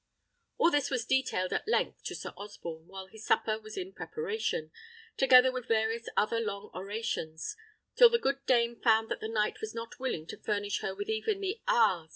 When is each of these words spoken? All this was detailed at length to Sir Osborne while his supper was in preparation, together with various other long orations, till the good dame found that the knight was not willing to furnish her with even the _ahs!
All 0.57 0.71
this 0.71 0.89
was 0.89 1.05
detailed 1.05 1.53
at 1.53 1.67
length 1.67 2.03
to 2.05 2.15
Sir 2.15 2.33
Osborne 2.35 2.87
while 2.87 3.05
his 3.05 3.23
supper 3.23 3.59
was 3.59 3.77
in 3.77 3.93
preparation, 3.93 4.71
together 5.15 5.51
with 5.51 5.67
various 5.67 6.09
other 6.17 6.39
long 6.39 6.71
orations, 6.73 7.55
till 7.95 8.09
the 8.09 8.17
good 8.17 8.43
dame 8.47 8.81
found 8.81 9.09
that 9.09 9.19
the 9.19 9.29
knight 9.29 9.61
was 9.61 9.75
not 9.75 9.99
willing 9.99 10.25
to 10.25 10.41
furnish 10.41 10.79
her 10.79 10.95
with 10.95 11.07
even 11.07 11.39
the 11.39 11.61
_ahs! 11.67 12.09